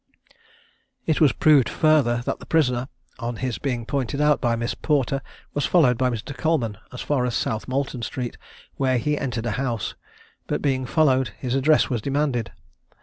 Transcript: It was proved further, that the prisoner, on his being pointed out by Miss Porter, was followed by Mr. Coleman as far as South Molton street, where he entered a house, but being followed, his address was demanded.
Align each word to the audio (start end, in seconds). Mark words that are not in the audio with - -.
It 1.05 1.21
was 1.21 1.31
proved 1.31 1.69
further, 1.69 2.23
that 2.25 2.39
the 2.39 2.47
prisoner, 2.47 2.87
on 3.19 3.35
his 3.35 3.59
being 3.59 3.85
pointed 3.85 4.19
out 4.19 4.41
by 4.41 4.55
Miss 4.55 4.73
Porter, 4.73 5.21
was 5.53 5.67
followed 5.67 5.95
by 5.99 6.09
Mr. 6.09 6.35
Coleman 6.35 6.79
as 6.91 7.01
far 7.01 7.23
as 7.23 7.35
South 7.35 7.67
Molton 7.67 8.01
street, 8.01 8.35
where 8.77 8.97
he 8.97 9.15
entered 9.15 9.45
a 9.45 9.51
house, 9.61 9.93
but 10.47 10.59
being 10.59 10.87
followed, 10.87 11.27
his 11.37 11.53
address 11.53 11.91
was 11.91 12.01
demanded. 12.01 12.51